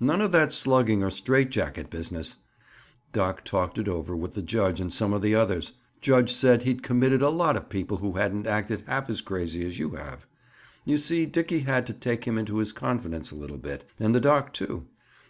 "None 0.00 0.22
of 0.22 0.32
that 0.32 0.54
slugging 0.54 1.02
or 1.04 1.10
straight 1.10 1.50
jacket 1.50 1.90
business! 1.90 2.38
Doc 3.12 3.44
talked 3.44 3.76
it 3.76 3.88
over 3.88 4.16
with 4.16 4.32
the 4.32 4.40
judge 4.40 4.80
and 4.80 4.90
some 4.90 5.12
of 5.12 5.20
the 5.20 5.34
others. 5.34 5.74
Judge 6.00 6.32
said 6.32 6.62
he'd 6.62 6.82
committed 6.82 7.20
a 7.20 7.28
lot 7.28 7.56
of 7.58 7.68
people 7.68 7.98
who 7.98 8.12
hadn't 8.14 8.46
acted 8.46 8.84
half 8.86 9.10
as 9.10 9.20
crazy 9.20 9.66
as 9.66 9.78
you 9.78 9.90
have. 9.90 10.26
You 10.86 10.96
see 10.96 11.26
Dickie 11.26 11.58
had 11.60 11.86
to 11.88 11.92
take 11.92 12.24
him 12.24 12.38
into 12.38 12.56
his 12.56 12.72
confidence 12.72 13.30
a 13.30 13.36
little 13.36 13.58
bit 13.58 13.84
and 14.00 14.14
the 14.14 14.20
Doc, 14.20 14.54
too. 14.54 14.86